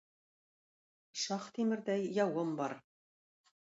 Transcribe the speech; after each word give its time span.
Шаһ 1.23 1.45
Тимердәй 1.57 2.09
явым 2.21 2.57
бар. 2.63 2.79